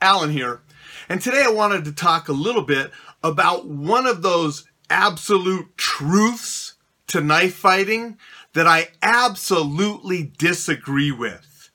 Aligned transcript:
Alan 0.00 0.30
here, 0.30 0.62
and 1.08 1.20
today 1.20 1.42
I 1.44 1.50
wanted 1.50 1.84
to 1.84 1.92
talk 1.92 2.28
a 2.28 2.32
little 2.32 2.62
bit 2.62 2.90
about 3.22 3.66
one 3.66 4.06
of 4.06 4.22
those 4.22 4.64
absolute 4.88 5.76
truths 5.76 6.74
to 7.08 7.20
knife 7.20 7.54
fighting 7.54 8.16
that 8.54 8.66
I 8.66 8.88
absolutely 9.02 10.32
disagree 10.38 11.12
with. 11.12 11.70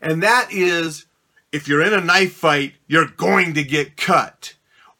And 0.00 0.22
that 0.22 0.48
is 0.50 1.06
if 1.52 1.68
you're 1.68 1.84
in 1.84 1.92
a 1.92 2.00
knife 2.00 2.34
fight, 2.34 2.74
you're 2.86 3.08
going 3.08 3.54
to 3.54 3.62
get 3.62 3.96
cut. 3.96 4.54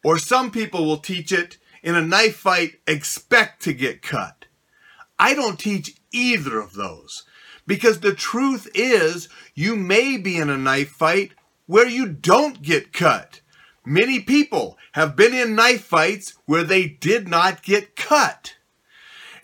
Or 0.05 0.19
some 0.19 0.51
people 0.51 0.85
will 0.85 0.99
teach 0.99 1.33
it 1.33 1.59
in 1.83 1.95
a 1.95 2.03
knife 2.03 2.37
fight, 2.37 2.81
expect 2.87 3.63
to 3.63 3.73
get 3.73 4.03
cut. 4.03 4.47
I 5.19 5.35
don't 5.35 5.59
teach 5.59 5.97
either 6.13 6.61
of 6.61 6.75
those 6.75 7.25
because 7.67 8.01
the 8.01 8.15
truth 8.15 8.69
is 8.75 9.29
you 9.55 9.77
may 9.77 10.17
be 10.17 10.37
in 10.37 10.51
a 10.51 10.57
knife 10.57 10.91
fight 10.91 11.33
where 11.69 11.87
you 11.87 12.09
don't 12.09 12.63
get 12.63 12.93
cut. 12.93 13.43
Many 13.85 14.21
people 14.21 14.77
have 14.93 15.15
been 15.15 15.35
in 15.35 15.55
knife 15.55 15.85
fights 15.85 16.35
where 16.47 16.65
they 16.65 16.89
did 16.89 17.29
not 17.29 17.63
get 17.63 17.95
cut. 17.95 18.57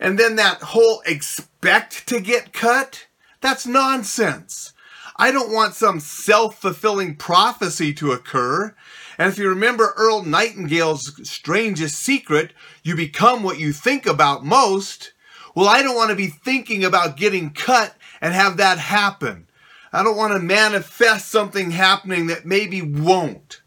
And 0.00 0.18
then 0.18 0.36
that 0.36 0.60
whole 0.60 1.02
expect 1.06 2.08
to 2.08 2.20
get 2.20 2.52
cut, 2.52 3.06
that's 3.40 3.66
nonsense. 3.66 4.72
I 5.16 5.30
don't 5.30 5.52
want 5.52 5.74
some 5.74 6.00
self-fulfilling 6.00 7.16
prophecy 7.16 7.92
to 7.94 8.12
occur. 8.12 8.74
And 9.18 9.28
if 9.30 9.38
you 9.38 9.48
remember 9.48 9.92
Earl 9.96 10.24
Nightingale's 10.24 11.12
strangest 11.28 11.96
secret, 11.96 12.52
you 12.82 12.96
become 12.96 13.42
what 13.42 13.60
you 13.60 13.72
think 13.72 14.06
about 14.06 14.44
most. 14.44 15.12
Well, 15.54 15.68
I 15.68 15.82
don't 15.82 15.94
want 15.94 16.10
to 16.10 16.16
be 16.16 16.26
thinking 16.28 16.84
about 16.84 17.18
getting 17.18 17.50
cut 17.50 17.94
and 18.20 18.32
have 18.32 18.56
that 18.56 18.78
happen. 18.78 19.46
I 19.94 20.02
don't 20.02 20.16
want 20.16 20.32
to 20.32 20.40
manifest 20.40 21.28
something 21.28 21.70
happening 21.70 22.26
that 22.26 22.44
maybe 22.44 22.82
won't. 22.82 23.62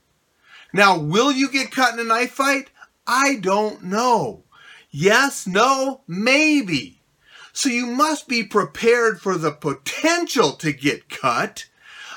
Now, 0.74 1.00
will 1.00 1.32
you 1.32 1.50
get 1.50 1.72
cut 1.72 1.94
in 1.94 2.02
a 2.02 2.04
knife 2.04 2.32
fight? 2.32 2.70
I 3.08 3.36
don't 3.36 3.84
know. 3.84 4.44
Yes, 4.92 5.48
no, 5.48 6.02
maybe. 6.06 7.02
So 7.54 7.70
you 7.70 7.86
must 7.86 8.28
be 8.28 8.44
prepared 8.44 9.22
for 9.22 9.38
the 9.38 9.52
potential 9.52 10.52
to 10.56 10.74
get 10.74 11.08
cut. 11.08 11.70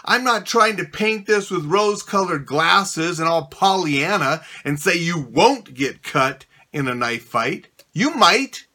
I'm 0.05 0.25
not 0.25 0.45
trying 0.45 0.77
to 0.79 0.85
paint 0.85 1.29
this 1.29 1.49
with 1.49 1.67
rose 1.67 2.03
colored 2.03 2.47
glasses 2.47 3.21
and 3.21 3.29
all 3.29 3.47
Pollyanna 3.47 4.43
and 4.65 4.81
say 4.81 4.97
you 4.97 5.21
won't 5.21 5.73
get 5.73 6.03
cut 6.03 6.47
in 6.73 6.89
a 6.89 6.97
knife 6.97 7.27
fight. 7.27 7.69
You 7.93 8.11
might, 8.11 8.67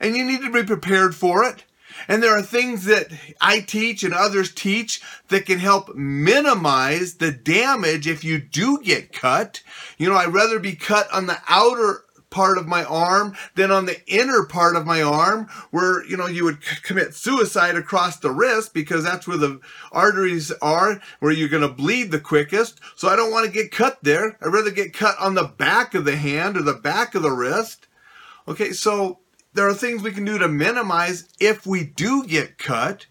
and 0.00 0.16
you 0.16 0.24
need 0.24 0.40
to 0.40 0.50
be 0.50 0.64
prepared 0.64 1.14
for 1.14 1.44
it. 1.44 1.64
And 2.08 2.22
there 2.22 2.36
are 2.36 2.42
things 2.42 2.84
that 2.84 3.08
I 3.40 3.60
teach 3.60 4.02
and 4.02 4.14
others 4.14 4.52
teach 4.52 5.00
that 5.28 5.46
can 5.46 5.58
help 5.58 5.94
minimize 5.94 7.14
the 7.14 7.30
damage 7.30 8.06
if 8.06 8.24
you 8.24 8.38
do 8.38 8.80
get 8.82 9.12
cut. 9.12 9.62
You 9.98 10.08
know, 10.08 10.16
I'd 10.16 10.32
rather 10.32 10.58
be 10.58 10.74
cut 10.74 11.12
on 11.12 11.26
the 11.26 11.38
outer 11.48 12.04
part 12.30 12.58
of 12.58 12.66
my 12.66 12.84
arm 12.84 13.36
than 13.56 13.70
on 13.70 13.86
the 13.86 14.00
inner 14.06 14.44
part 14.44 14.76
of 14.76 14.86
my 14.86 15.02
arm 15.02 15.48
where, 15.70 16.04
you 16.06 16.16
know, 16.16 16.26
you 16.26 16.44
would 16.44 16.62
commit 16.82 17.14
suicide 17.14 17.74
across 17.74 18.18
the 18.18 18.30
wrist 18.30 18.72
because 18.72 19.04
that's 19.04 19.26
where 19.26 19.36
the 19.36 19.60
arteries 19.92 20.52
are, 20.62 21.00
where 21.18 21.32
you're 21.32 21.48
going 21.48 21.62
to 21.62 21.68
bleed 21.68 22.10
the 22.10 22.20
quickest. 22.20 22.80
So 22.96 23.08
I 23.08 23.16
don't 23.16 23.32
want 23.32 23.46
to 23.46 23.52
get 23.52 23.72
cut 23.72 23.98
there. 24.02 24.38
I'd 24.40 24.52
rather 24.52 24.70
get 24.70 24.92
cut 24.92 25.16
on 25.18 25.34
the 25.34 25.44
back 25.44 25.94
of 25.94 26.04
the 26.04 26.16
hand 26.16 26.56
or 26.56 26.62
the 26.62 26.74
back 26.74 27.14
of 27.14 27.22
the 27.22 27.32
wrist. 27.32 27.88
Okay, 28.48 28.72
so 28.72 29.18
there 29.52 29.68
are 29.68 29.74
things 29.74 30.02
we 30.02 30.12
can 30.12 30.24
do 30.24 30.38
to 30.38 30.48
minimize 30.48 31.28
if 31.40 31.66
we 31.66 31.84
do 31.84 32.24
get 32.24 32.58
cut. 32.58 33.06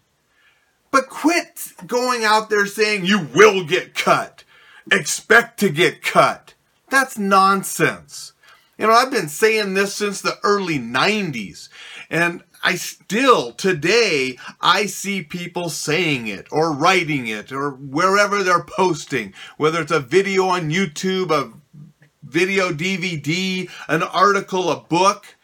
But 0.90 1.08
quit 1.08 1.72
going 1.86 2.24
out 2.24 2.50
there 2.50 2.66
saying 2.66 3.04
you 3.04 3.28
will 3.34 3.64
get 3.64 3.94
cut. 3.94 4.44
Expect 4.90 5.60
to 5.60 5.68
get 5.68 6.02
cut. 6.02 6.54
That's 6.88 7.16
nonsense. 7.16 8.32
You 8.76 8.86
know, 8.86 8.94
I've 8.94 9.10
been 9.10 9.28
saying 9.28 9.74
this 9.74 9.94
since 9.94 10.20
the 10.20 10.38
early 10.42 10.78
90s. 10.78 11.68
And 12.08 12.42
I 12.62 12.74
still, 12.74 13.52
today, 13.52 14.36
I 14.60 14.86
see 14.86 15.22
people 15.22 15.68
saying 15.68 16.26
it 16.26 16.46
or 16.50 16.72
writing 16.72 17.26
it 17.26 17.52
or 17.52 17.70
wherever 17.70 18.42
they're 18.42 18.64
posting, 18.64 19.32
whether 19.56 19.80
it's 19.82 19.92
a 19.92 20.00
video 20.00 20.46
on 20.46 20.70
YouTube, 20.70 21.30
a 21.30 21.52
video 22.22 22.70
DVD, 22.70 23.70
an 23.88 24.02
article, 24.02 24.70
a 24.70 24.80
book. 24.80 25.36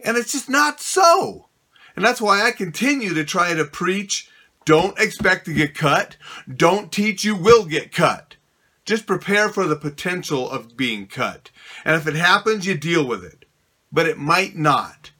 And 0.00 0.16
it's 0.16 0.32
just 0.32 0.48
not 0.48 0.80
so. 0.80 1.48
And 1.94 2.04
that's 2.04 2.20
why 2.20 2.46
I 2.46 2.50
continue 2.50 3.14
to 3.14 3.24
try 3.24 3.54
to 3.54 3.64
preach 3.64 4.30
don't 4.66 4.98
expect 4.98 5.46
to 5.46 5.54
get 5.54 5.74
cut. 5.74 6.16
Don't 6.52 6.90
teach 6.90 7.24
you 7.24 7.36
will 7.36 7.64
get 7.64 7.92
cut. 7.92 8.34
Just 8.84 9.06
prepare 9.06 9.48
for 9.48 9.64
the 9.64 9.76
potential 9.76 10.50
of 10.50 10.76
being 10.76 11.06
cut. 11.06 11.50
And 11.84 11.96
if 11.96 12.06
it 12.06 12.16
happens, 12.16 12.66
you 12.66 12.76
deal 12.76 13.06
with 13.06 13.24
it. 13.24 13.44
But 13.92 14.06
it 14.06 14.18
might 14.18 14.56
not. 14.56 15.12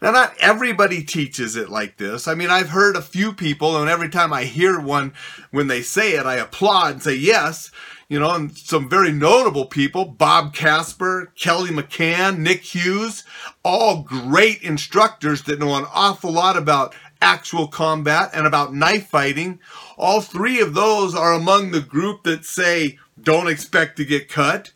Now, 0.00 0.12
not 0.12 0.34
everybody 0.38 1.02
teaches 1.02 1.56
it 1.56 1.68
like 1.68 1.96
this. 1.96 2.28
I 2.28 2.34
mean, 2.34 2.50
I've 2.50 2.68
heard 2.68 2.96
a 2.96 3.02
few 3.02 3.32
people, 3.32 3.80
and 3.80 3.90
every 3.90 4.08
time 4.08 4.32
I 4.32 4.44
hear 4.44 4.78
one, 4.78 5.14
when 5.50 5.66
they 5.66 5.82
say 5.82 6.12
it, 6.12 6.26
I 6.26 6.36
applaud 6.36 6.92
and 6.92 7.02
say 7.02 7.14
yes 7.14 7.72
you 8.08 8.20
know, 8.20 8.34
and 8.34 8.56
some 8.56 8.88
very 8.88 9.10
notable 9.10 9.66
people, 9.66 10.04
Bob 10.04 10.54
Kasper, 10.54 11.32
Kelly 11.36 11.70
McCann, 11.70 12.38
Nick 12.38 12.62
Hughes, 12.62 13.24
all 13.64 14.02
great 14.02 14.62
instructors 14.62 15.42
that 15.44 15.58
know 15.58 15.74
an 15.74 15.86
awful 15.92 16.30
lot 16.30 16.56
about 16.56 16.94
actual 17.20 17.66
combat 17.66 18.30
and 18.32 18.46
about 18.46 18.74
knife 18.74 19.08
fighting. 19.08 19.58
All 19.96 20.20
three 20.20 20.60
of 20.60 20.74
those 20.74 21.14
are 21.14 21.32
among 21.32 21.70
the 21.70 21.80
group 21.80 22.22
that 22.24 22.44
say, 22.44 22.98
don't 23.20 23.48
expect 23.48 23.96
to 23.96 24.04
get 24.04 24.28
cut. 24.28 24.72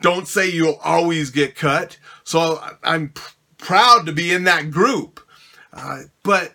Don't 0.00 0.26
say 0.26 0.48
you'll 0.48 0.80
always 0.82 1.30
get 1.30 1.54
cut. 1.54 1.98
So 2.24 2.62
I'm 2.82 3.12
proud 3.58 4.06
to 4.06 4.12
be 4.12 4.32
in 4.32 4.44
that 4.44 4.70
group. 4.70 5.20
Uh, 5.72 6.04
but 6.22 6.54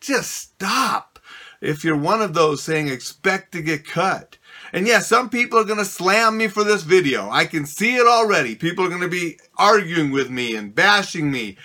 just 0.00 0.32
stop. 0.32 1.18
If 1.60 1.84
you're 1.84 1.96
one 1.96 2.20
of 2.20 2.34
those 2.34 2.62
saying 2.62 2.88
expect 2.88 3.52
to 3.52 3.62
get 3.62 3.86
cut, 3.86 4.36
and 4.72 4.86
yes, 4.86 5.06
some 5.06 5.28
people 5.28 5.58
are 5.58 5.64
going 5.64 5.78
to 5.78 5.84
slam 5.84 6.38
me 6.38 6.48
for 6.48 6.64
this 6.64 6.82
video. 6.82 7.28
I 7.30 7.44
can 7.44 7.66
see 7.66 7.96
it 7.96 8.06
already. 8.06 8.54
People 8.54 8.84
are 8.86 8.88
going 8.88 9.02
to 9.02 9.08
be 9.08 9.38
arguing 9.56 10.10
with 10.10 10.30
me 10.30 10.56
and 10.56 10.74
bashing 10.74 11.30
me. 11.30 11.58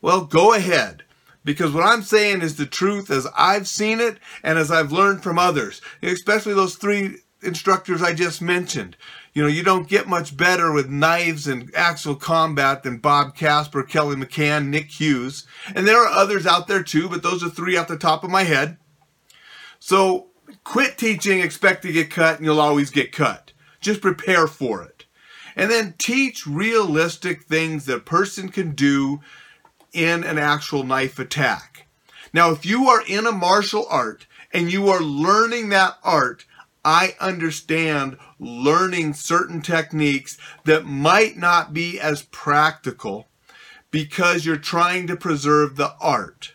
Well, 0.00 0.24
go 0.24 0.54
ahead. 0.54 1.04
Because 1.44 1.72
what 1.72 1.84
I'm 1.84 2.02
saying 2.02 2.40
is 2.40 2.56
the 2.56 2.64
truth 2.64 3.10
as 3.10 3.26
I've 3.36 3.68
seen 3.68 4.00
it 4.00 4.18
and 4.42 4.58
as 4.58 4.70
I've 4.70 4.92
learned 4.92 5.22
from 5.22 5.38
others, 5.38 5.82
especially 6.02 6.54
those 6.54 6.76
three 6.76 7.18
instructors 7.42 8.02
I 8.02 8.14
just 8.14 8.40
mentioned. 8.40 8.96
You 9.34 9.42
know, 9.42 9.48
you 9.48 9.62
don't 9.62 9.88
get 9.88 10.08
much 10.08 10.36
better 10.36 10.72
with 10.72 10.88
knives 10.88 11.46
and 11.46 11.70
actual 11.74 12.14
combat 12.14 12.82
than 12.82 12.98
Bob 12.98 13.36
Kasper, 13.36 13.82
Kelly 13.82 14.16
McCann, 14.16 14.68
Nick 14.68 14.86
Hughes. 14.86 15.46
And 15.74 15.86
there 15.86 15.98
are 15.98 16.08
others 16.08 16.46
out 16.46 16.66
there 16.66 16.82
too, 16.82 17.10
but 17.10 17.22
those 17.22 17.44
are 17.44 17.50
three 17.50 17.76
off 17.76 17.88
the 17.88 17.98
top 17.98 18.24
of 18.24 18.30
my 18.30 18.44
head. 18.44 18.78
So 19.78 20.28
Quit 20.64 20.98
teaching, 20.98 21.40
expect 21.40 21.82
to 21.82 21.92
get 21.92 22.10
cut, 22.10 22.36
and 22.36 22.44
you'll 22.44 22.60
always 22.60 22.90
get 22.90 23.12
cut. 23.12 23.52
Just 23.80 24.00
prepare 24.00 24.46
for 24.46 24.82
it. 24.82 25.04
And 25.56 25.70
then 25.70 25.94
teach 25.98 26.46
realistic 26.46 27.44
things 27.44 27.84
that 27.86 27.96
a 27.96 28.00
person 28.00 28.48
can 28.48 28.72
do 28.72 29.20
in 29.92 30.24
an 30.24 30.38
actual 30.38 30.82
knife 30.82 31.18
attack. 31.18 31.86
Now, 32.32 32.50
if 32.50 32.66
you 32.66 32.88
are 32.88 33.02
in 33.06 33.26
a 33.26 33.32
martial 33.32 33.86
art 33.88 34.26
and 34.52 34.72
you 34.72 34.88
are 34.88 35.00
learning 35.00 35.68
that 35.68 35.98
art, 36.02 36.44
I 36.84 37.14
understand 37.20 38.18
learning 38.38 39.14
certain 39.14 39.62
techniques 39.62 40.36
that 40.64 40.84
might 40.84 41.36
not 41.36 41.72
be 41.72 41.98
as 41.98 42.22
practical 42.22 43.28
because 43.90 44.44
you're 44.44 44.56
trying 44.56 45.06
to 45.06 45.16
preserve 45.16 45.76
the 45.76 45.94
art. 46.00 46.53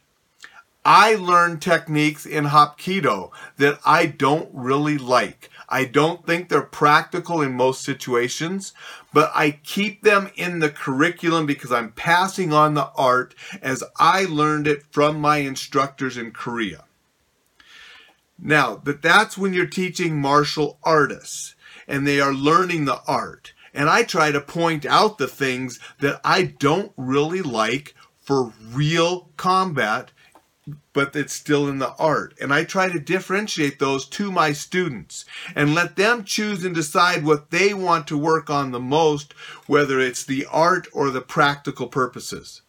I 0.92 1.14
learned 1.14 1.62
techniques 1.62 2.26
in 2.26 2.46
Hapkido 2.46 3.30
that 3.58 3.80
I 3.86 4.08
don't 4.08 4.50
really 4.52 4.98
like. 4.98 5.52
I 5.70 5.86
don't 5.86 6.26
think 6.26 6.50
they're 6.50 6.64
practical 6.64 7.44
in 7.44 7.54
most 7.54 7.84
situations, 7.84 8.74
but 9.14 9.32
I 9.36 9.52
keep 9.52 10.02
them 10.02 10.32
in 10.36 10.58
the 10.58 10.72
curriculum 10.72 11.46
because 11.46 11.72
I'm 11.72 11.92
passing 11.92 12.52
on 12.54 12.74
the 12.74 12.90
art 12.98 13.36
as 13.62 13.84
I 14.00 14.26
learned 14.26 14.66
it 14.66 14.82
from 14.90 15.22
my 15.22 15.38
instructors 15.38 16.18
in 16.18 16.32
Korea. 16.32 16.86
Now, 18.40 18.82
but 18.84 19.04
that's 19.04 19.38
when 19.38 19.54
you're 19.54 19.68
teaching 19.68 20.20
martial 20.20 20.80
artists 20.82 21.54
and 21.88 22.08
they 22.08 22.20
are 22.20 22.34
learning 22.34 22.86
the 22.86 23.00
art. 23.06 23.54
And 23.76 23.92
I 23.92 24.02
try 24.02 24.32
to 24.32 24.42
point 24.42 24.88
out 24.88 25.20
the 25.20 25.28
things 25.28 25.80
that 26.00 26.20
I 26.24 26.46
don't 26.46 26.94
really 26.98 27.44
like 27.44 27.94
for 28.20 28.54
real 28.74 29.30
combat 29.38 30.14
but 30.94 31.16
it's 31.16 31.34
still 31.34 31.68
in 31.68 31.80
the 31.80 31.94
art. 31.96 32.34
And 32.42 32.54
I 32.54 32.64
try 32.64 32.90
to 32.90 33.00
differentiate 33.00 33.80
those 33.80 34.06
to 34.08 34.32
my 34.32 34.52
students 34.52 35.26
and 35.56 35.76
let 35.76 35.96
them 35.96 36.24
choose 36.24 36.66
and 36.66 36.76
decide 36.76 37.24
what 37.24 37.52
they 37.52 37.74
want 37.74 38.08
to 38.08 38.18
work 38.18 38.50
on 38.50 38.72
the 38.72 38.80
most, 38.80 39.34
whether 39.68 40.00
it's 40.00 40.24
the 40.24 40.46
art 40.52 40.88
or 40.94 41.10
the 41.10 41.22
practical 41.22 41.88
purposes. 41.88 42.62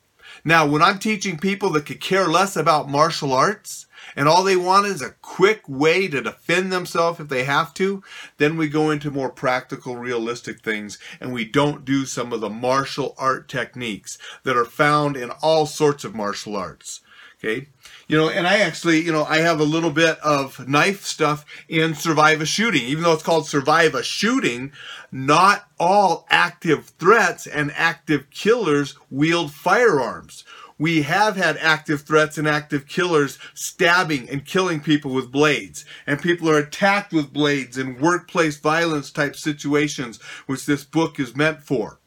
Now, 0.45 0.67
when 0.67 0.83
I'm 0.83 0.99
teaching 0.99 1.39
people 1.39 1.71
that 1.71 1.87
could 1.87 2.01
care 2.01 2.27
less 2.27 2.57
about 2.57 2.89
martial 2.89 3.33
arts 3.33 3.87
and 4.17 4.27
all 4.27 4.43
they 4.43 4.57
want 4.57 4.87
is 4.87 5.03
a 5.03 5.15
quick 5.21 5.63
way 5.69 6.09
to 6.09 6.23
defend 6.23 6.73
themselves 6.73 7.21
if 7.21 7.29
they 7.29 7.45
have 7.45 7.75
to, 7.75 8.03
then 8.39 8.57
we 8.57 8.69
go 8.69 8.91
into 8.91 9.11
more 9.11 9.31
practical, 9.31 9.97
realistic 9.97 10.63
things 10.63 10.99
and 11.21 11.33
we 11.33 11.45
don't 11.45 11.85
do 11.85 12.07
some 12.07 12.33
of 12.33 12.41
the 12.41 12.49
martial 12.49 13.15
art 13.19 13.49
techniques 13.49 14.19
that 14.45 14.57
are 14.57 14.65
found 14.65 15.17
in 15.17 15.31
all 15.43 15.67
sorts 15.67 16.05
of 16.05 16.15
martial 16.15 16.57
arts. 16.57 17.01
Okay. 17.43 17.69
You 18.07 18.19
know, 18.19 18.29
and 18.29 18.47
I 18.47 18.59
actually, 18.59 19.01
you 19.01 19.13
know, 19.13 19.25
I 19.25 19.39
have 19.39 19.61
a 19.61 19.65
little 19.65 19.91
bit 19.91 20.19
of 20.19 20.69
knife 20.69 21.05
stuff 21.05 21.47
in 21.69 21.95
Survive 21.95 22.43
a 22.43 22.47
Shooting. 22.47 22.83
Even 22.83 23.03
though 23.03 23.13
it's 23.13 23.23
called 23.23 23.47
Survive 23.47 23.95
a 23.95 24.03
Shooting, 24.03 24.73
not 25.11 25.65
all 25.79 26.27
active 26.29 26.93
threats 26.99 27.47
and 27.47 27.73
active 27.75 28.29
killers 28.31 28.95
wield 29.11 29.53
firearms. 29.53 30.45
We 30.77 31.03
have 31.03 31.37
had 31.37 31.57
active 31.59 32.03
threats 32.03 32.37
and 32.37 32.49
active 32.49 32.87
killers 32.87 33.39
stabbing 33.55 34.29
and 34.29 34.45
killing 34.45 34.81
people 34.81 35.13
with 35.13 35.33
blades. 35.33 35.85
And 36.07 36.21
people 36.21 36.49
are 36.51 36.59
attacked 36.59 37.13
with 37.13 37.33
blades 37.33 37.79
in 37.79 38.01
workplace 38.01 38.59
violence 38.59 39.11
type 39.11 39.37
situations, 39.37 40.21
which 40.47 40.67
this 40.67 40.85
book 40.85 41.19
is 41.19 41.37
meant 41.37 41.63
for. 41.63 42.00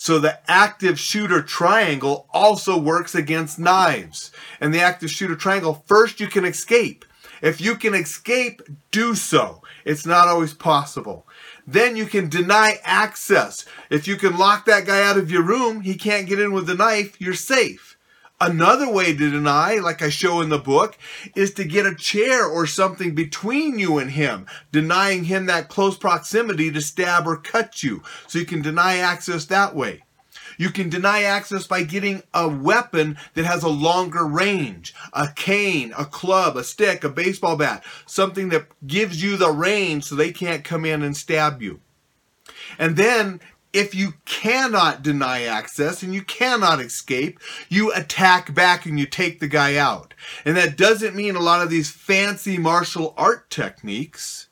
So 0.00 0.18
the 0.18 0.40
active 0.50 0.98
shooter 0.98 1.42
triangle 1.42 2.26
also 2.32 2.78
works 2.78 3.14
against 3.14 3.58
knives. 3.58 4.30
And 4.58 4.72
the 4.72 4.80
active 4.80 5.10
shooter 5.10 5.36
triangle, 5.36 5.84
first 5.84 6.20
you 6.20 6.26
can 6.26 6.46
escape. 6.46 7.04
If 7.42 7.60
you 7.60 7.74
can 7.74 7.92
escape, 7.92 8.62
do 8.90 9.14
so. 9.14 9.60
It's 9.84 10.06
not 10.06 10.26
always 10.26 10.54
possible. 10.54 11.26
Then 11.66 11.96
you 11.96 12.06
can 12.06 12.30
deny 12.30 12.78
access. 12.82 13.66
If 13.90 14.08
you 14.08 14.16
can 14.16 14.38
lock 14.38 14.64
that 14.64 14.86
guy 14.86 15.02
out 15.02 15.18
of 15.18 15.30
your 15.30 15.42
room, 15.42 15.82
he 15.82 15.96
can't 15.96 16.26
get 16.26 16.40
in 16.40 16.54
with 16.54 16.66
the 16.66 16.74
knife, 16.74 17.20
you're 17.20 17.34
safe. 17.34 17.89
Another 18.40 18.90
way 18.90 19.14
to 19.14 19.30
deny, 19.30 19.74
like 19.74 20.00
I 20.00 20.08
show 20.08 20.40
in 20.40 20.48
the 20.48 20.58
book, 20.58 20.96
is 21.36 21.52
to 21.54 21.64
get 21.64 21.84
a 21.84 21.94
chair 21.94 22.46
or 22.46 22.66
something 22.66 23.14
between 23.14 23.78
you 23.78 23.98
and 23.98 24.12
him, 24.12 24.46
denying 24.72 25.24
him 25.24 25.44
that 25.46 25.68
close 25.68 25.98
proximity 25.98 26.70
to 26.70 26.80
stab 26.80 27.26
or 27.26 27.36
cut 27.36 27.82
you. 27.82 28.02
So 28.26 28.38
you 28.38 28.46
can 28.46 28.62
deny 28.62 28.96
access 28.96 29.44
that 29.46 29.74
way. 29.74 30.04
You 30.56 30.70
can 30.70 30.88
deny 30.88 31.22
access 31.22 31.66
by 31.66 31.84
getting 31.84 32.22
a 32.34 32.48
weapon 32.48 33.16
that 33.34 33.44
has 33.46 33.62
a 33.62 33.68
longer 33.68 34.26
range. 34.26 34.94
A 35.12 35.28
cane, 35.28 35.94
a 35.96 36.04
club, 36.04 36.56
a 36.56 36.64
stick, 36.64 37.04
a 37.04 37.08
baseball 37.08 37.56
bat. 37.56 37.84
Something 38.06 38.50
that 38.50 38.66
gives 38.86 39.22
you 39.22 39.36
the 39.36 39.50
range 39.50 40.04
so 40.04 40.14
they 40.14 40.32
can't 40.32 40.64
come 40.64 40.84
in 40.84 41.02
and 41.02 41.16
stab 41.16 41.62
you. 41.62 41.80
And 42.78 42.96
then 42.96 43.40
if 43.72 43.94
you 43.94 44.14
cannot 44.24 45.02
deny 45.02 45.42
access 45.42 46.02
and 46.02 46.12
you 46.12 46.22
cannot 46.22 46.80
escape, 46.80 47.38
you 47.68 47.92
attack 47.92 48.54
back 48.54 48.86
and 48.86 48.98
you 48.98 49.06
take 49.06 49.40
the 49.40 49.48
guy 49.48 49.76
out. 49.76 50.14
And 50.44 50.56
that 50.56 50.76
doesn't 50.76 51.14
mean 51.14 51.36
a 51.36 51.40
lot 51.40 51.62
of 51.62 51.70
these 51.70 51.90
fancy 51.90 52.58
martial 52.58 53.14
art 53.16 53.48
techniques. 53.50 54.48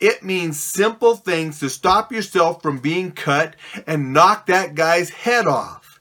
It 0.00 0.24
means 0.24 0.58
simple 0.58 1.14
things 1.14 1.60
to 1.60 1.70
stop 1.70 2.10
yourself 2.10 2.60
from 2.60 2.78
being 2.78 3.12
cut 3.12 3.54
and 3.86 4.12
knock 4.12 4.46
that 4.46 4.74
guy's 4.74 5.10
head 5.10 5.46
off. 5.46 6.00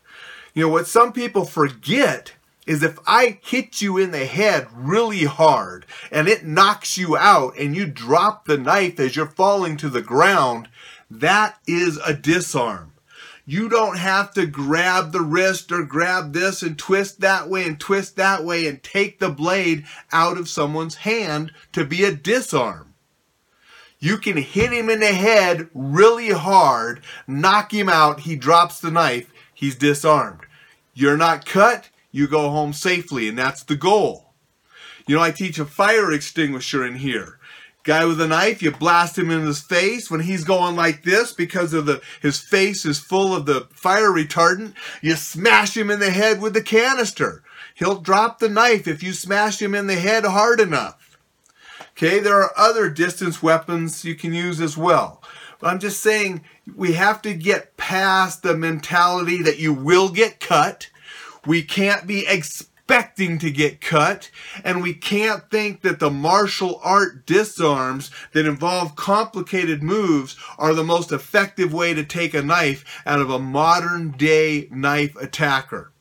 You 0.54 0.64
know, 0.64 0.70
what 0.70 0.88
some 0.88 1.14
people 1.14 1.46
forget 1.46 2.34
is 2.66 2.82
if 2.82 2.98
I 3.06 3.40
hit 3.44 3.82
you 3.82 3.98
in 3.98 4.12
the 4.12 4.26
head 4.26 4.68
really 4.74 5.26
hard 5.26 5.86
and 6.12 6.28
it 6.28 6.46
knocks 6.46 6.98
you 6.98 7.16
out 7.16 7.58
and 7.60 7.76
you 7.76 7.86
drop 7.86 8.46
the 8.46 8.58
knife 8.58 9.00
as 9.00 9.16
you're 9.16 9.28
falling 9.28 9.78
to 9.78 9.90
the 9.90 10.02
ground, 10.02 10.68
that 11.10 11.58
is 11.68 12.00
a 12.06 12.14
disarm. 12.14 12.94
You 13.46 13.70
don't 13.70 13.98
have 13.98 14.34
to 14.34 14.48
grab 14.48 15.12
the 15.12 15.22
wrist 15.22 15.72
or 15.72 15.84
grab 15.84 16.34
this 16.34 16.64
and 16.64 16.78
twist 16.78 17.22
that 17.22 17.48
way 17.48 17.66
and 17.68 17.80
twist 17.80 18.16
that 18.16 18.44
way 18.44 18.68
and 18.68 18.82
take 18.82 19.20
the 19.20 19.30
blade 19.30 19.86
out 20.12 20.38
of 20.38 20.50
someone's 20.50 20.96
hand 20.96 21.52
to 21.74 21.86
be 21.86 22.04
a 22.04 22.12
disarm. 22.12 22.96
You 24.00 24.18
can 24.18 24.38
hit 24.38 24.74
him 24.74 24.90
in 24.90 25.00
the 25.00 25.14
head 25.14 25.70
really 25.74 26.30
hard, 26.30 27.04
knock 27.28 27.72
him 27.72 27.88
out, 27.88 28.22
he 28.22 28.36
drops 28.36 28.80
the 28.80 28.92
knife, 28.92 29.32
he's 29.54 29.76
disarmed. 29.76 30.42
You're 30.94 31.18
not 31.18 31.46
cut, 31.46 31.90
you 32.12 32.28
go 32.28 32.50
home 32.50 32.74
safely, 32.74 33.28
and 33.30 33.38
that's 33.38 33.64
the 33.64 33.76
goal. 33.76 34.34
You 35.08 35.16
know, 35.16 35.22
I 35.22 35.32
teach 35.32 35.60
a 35.60 35.66
fire 35.66 36.12
extinguisher 36.12 36.84
in 36.84 36.96
here. 36.96 37.40
Guy 37.86 38.04
with 38.06 38.20
a 38.20 38.28
knife, 38.28 38.64
you 38.64 38.72
blast 38.72 39.16
him 39.16 39.30
in 39.30 39.46
his 39.46 39.62
face 39.62 40.10
when 40.10 40.22
he's 40.22 40.44
going 40.44 40.76
like 40.76 41.04
this 41.04 41.32
because 41.32 41.72
of 41.72 41.86
the 41.86 42.02
his 42.20 42.40
face 42.40 42.84
is 42.84 43.00
full 43.00 43.36
of 43.36 43.46
the 43.46 43.68
fire 43.74 44.10
retardant. 44.10 44.74
You 45.04 45.14
smash 45.16 45.78
him 45.78 45.92
in 45.92 46.00
the 46.00 46.10
head 46.10 46.42
with 46.42 46.56
the 46.56 46.64
canister. 46.64 47.44
He'll 47.76 48.02
drop 48.02 48.40
the 48.40 48.50
knife 48.50 48.88
if 48.88 49.04
you 49.04 49.14
smash 49.14 49.62
him 49.62 49.76
in 49.76 49.86
the 49.86 49.96
head 49.96 50.26
hard 50.26 50.60
enough. 50.60 51.20
Okay, 51.92 52.18
there 52.18 52.42
are 52.42 52.54
other 52.58 52.90
distance 52.90 53.44
weapons 53.44 54.04
you 54.04 54.16
can 54.16 54.34
use 54.34 54.60
as 54.60 54.76
well. 54.76 55.22
But 55.60 55.68
I'm 55.68 55.80
just 55.80 56.02
saying 56.02 56.42
we 56.76 56.94
have 56.94 57.22
to 57.22 57.36
get 57.36 57.78
past 57.78 58.42
the 58.42 58.58
mentality 58.58 59.44
that 59.44 59.60
you 59.60 59.74
will 59.74 60.10
get 60.10 60.40
cut. 60.40 60.90
We 61.46 61.62
can't 61.62 62.08
be 62.08 62.26
expecting 62.26 62.75
expecting 62.88 63.40
to 63.40 63.50
get 63.50 63.82
cut, 63.82 64.30
and 64.64 64.80
we 64.80 64.94
can't 64.94 65.50
think 65.50 65.82
that 65.82 66.00
the 66.00 66.12
martial 66.12 66.80
art 66.84 67.26
disarms 67.26 68.12
that 68.32 68.46
involve 68.46 68.96
complicated 68.96 69.82
moves 69.82 70.38
are 70.60 70.76
the 70.76 70.84
most 70.84 71.12
effective 71.12 71.74
way 71.74 71.96
to 71.96 72.04
take 72.04 72.36
a 72.36 72.44
knife 72.44 72.86
out 73.04 73.20
of 73.20 73.32
a 73.32 73.40
modern 73.40 74.12
day 74.12 74.68
knife 74.70 75.16
attacker. 75.16 75.92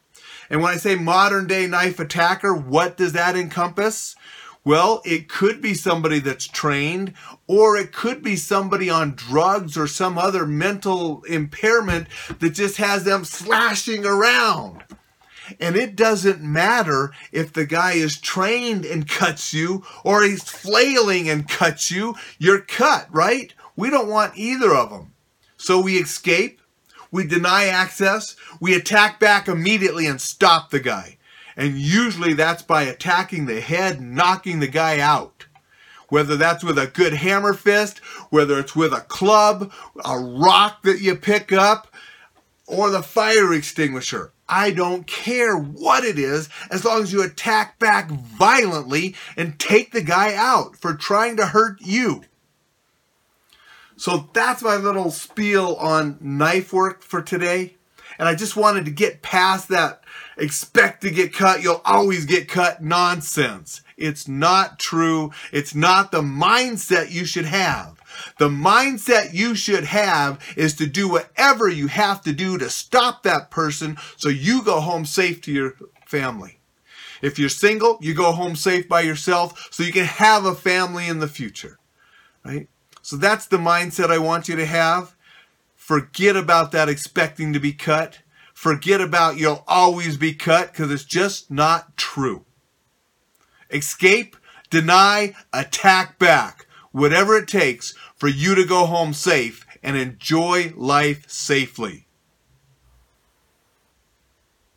And 0.51 0.61
when 0.61 0.75
I 0.75 0.77
say 0.77 0.95
modern 0.95 1.47
day 1.47 1.67
knife 1.67 1.99
attacker, 1.99 2.55
what 2.55 2.99
does 2.99 3.15
that 3.15 3.35
encompass? 3.35 4.15
Well, 4.63 5.01
it 5.07 5.27
could 5.27 5.63
be 5.63 5.73
somebody 5.73 6.19
that's 6.19 6.47
trained, 6.47 7.15
or 7.47 7.79
it 7.79 7.93
could 7.93 8.23
be 8.23 8.37
somebody 8.37 8.91
on 8.91 9.15
drugs 9.15 9.79
or 9.79 9.87
some 9.87 10.19
other 10.19 10.45
mental 10.45 11.23
impairment 11.25 12.09
that 12.41 12.51
just 12.51 12.77
has 12.77 13.05
them 13.05 13.25
slashing 13.25 14.05
around. 14.05 14.85
And 15.61 15.77
it 15.77 15.97
doesn't 15.97 16.43
matter 16.43 17.13
if 17.33 17.53
the 17.53 17.67
guy 17.67 17.93
is 17.93 18.21
trained 18.21 18.85
and 18.85 19.09
cuts 19.09 19.53
you 19.53 19.85
or 20.03 20.23
he's 20.23 20.43
flailing 20.43 21.29
and 21.29 21.49
cuts 21.49 21.91
you, 21.91 22.15
you're 22.39 22.61
cut, 22.61 23.09
right? 23.11 23.55
We 23.77 23.91
don't 23.91 24.09
want 24.09 24.39
either 24.39 24.75
of 24.75 24.91
them. 24.91 25.13
So 25.57 25.81
we 25.81 25.97
escape, 25.97 26.61
we 27.11 27.27
deny 27.27 27.67
access, 27.67 28.37
we 28.61 28.75
attack 28.75 29.21
back 29.21 29.49
immediately 29.49 30.07
and 30.07 30.21
stop 30.21 30.71
the 30.71 30.81
guy. 30.81 31.19
And 31.57 31.79
usually 31.79 32.35
that's 32.35 32.63
by 32.63 32.83
attacking 32.83 33.47
the 33.47 33.61
head, 33.61 34.01
knocking 34.01 34.61
the 34.61 34.69
guy 34.69 34.99
out. 34.99 35.47
Whether 36.09 36.37
that's 36.37 36.63
with 36.63 36.79
a 36.79 36.87
good 36.87 37.15
hammer 37.15 37.55
fist, 37.55 37.99
whether 38.31 38.59
it's 38.59 38.77
with 38.77 38.93
a 38.93 39.01
club, 39.01 39.73
a 40.05 40.19
rock 40.19 40.83
that 40.83 41.01
you 41.01 41.15
pick 41.17 41.53
up, 41.53 41.94
or 42.67 42.91
the 42.91 43.03
fire 43.03 43.53
extinguisher. 43.53 44.33
I 44.49 44.71
don't 44.71 45.07
care 45.07 45.57
what 45.57 46.05
it 46.05 46.19
is 46.19 46.49
as 46.71 46.85
long 46.85 47.03
as 47.03 47.13
you 47.13 47.23
attack 47.23 47.79
back 47.79 48.11
violently 48.11 49.15
and 49.37 49.59
take 49.59 49.93
the 49.93 50.03
guy 50.03 50.35
out 50.35 50.77
for 50.77 50.95
trying 50.95 51.37
to 51.39 51.47
hurt 51.47 51.81
you. 51.81 52.23
So 53.97 54.29
that's 54.33 54.63
my 54.63 54.77
little 54.77 55.11
spiel 55.11 55.77
on 55.77 56.19
knife 56.21 56.73
work 56.73 57.03
for 57.03 57.23
today. 57.23 57.77
And 58.19 58.29
I 58.29 58.35
just 58.35 58.57
wanted 58.57 58.85
to 58.85 58.91
get 58.91 59.23
past 59.23 59.69
that 59.69 60.05
expect 60.37 61.03
to 61.03 61.11
get 61.11 61.33
cut, 61.33 61.63
you'll 61.63 61.83
always 61.85 62.25
get 62.25 62.49
cut 62.49 62.83
nonsense. 62.83 63.83
It's 63.97 64.27
not 64.27 64.79
true. 64.79 65.33
It's 65.53 65.75
not 65.75 66.11
the 66.11 66.23
mindset 66.23 67.11
you 67.11 67.25
should 67.25 67.45
have. 67.45 68.01
The 68.39 68.49
mindset 68.49 69.33
you 69.33 69.55
should 69.55 69.85
have 69.85 70.41
is 70.57 70.75
to 70.75 70.87
do 70.87 71.09
whatever 71.09 71.69
you 71.69 71.89
have 71.89 72.21
to 72.23 72.33
do 72.33 72.59
to 72.59 72.71
stop 72.71 73.23
that 73.23 73.51
person 73.51 73.97
so 74.17 74.29
you 74.29 74.63
go 74.63 74.81
home 74.81 75.05
safe 75.05 75.41
to 75.43 75.53
your 75.53 75.75
family. 76.07 76.59
If 77.23 77.39
you're 77.39 77.49
single, 77.49 77.99
you 78.01 78.15
go 78.15 78.33
home 78.33 78.57
safe 78.57 78.89
by 78.89 79.01
yourself 79.01 79.69
so 79.71 79.83
you 79.83 79.93
can 79.93 80.05
have 80.05 80.45
a 80.45 80.55
family 80.55 81.09
in 81.09 81.21
the 81.21 81.29
future. 81.29 81.79
Right? 82.45 82.69
So 83.03 83.17
that's 83.17 83.47
the 83.47 83.57
mindset 83.57 84.11
I 84.11 84.19
want 84.19 84.49
you 84.49 84.57
to 84.57 84.67
have. 84.67 85.15
Forget 85.75 86.37
about 86.37 86.73
that 86.73 86.89
expecting 86.89 87.53
to 87.53 87.61
be 87.61 87.73
cut. 87.73 88.21
Forget 88.55 89.01
about 89.01 89.37
you'll 89.37 89.65
always 89.67 90.17
be 90.17 90.33
cut 90.33 90.73
because 90.73 90.91
it's 90.91 91.05
just 91.05 91.51
not 91.51 91.97
true. 91.97 92.45
Escape, 93.71 94.37
deny, 94.71 95.35
attack 95.53 96.19
back. 96.19 96.64
Whatever 96.95 97.37
it 97.37 97.49
takes 97.49 97.93
for 98.15 98.29
you 98.29 98.55
to 98.55 98.65
go 98.65 98.87
home 98.87 99.15
safe 99.15 99.67
and 99.83 99.97
enjoy 99.97 100.73
life 100.77 101.29
safely. 101.29 102.07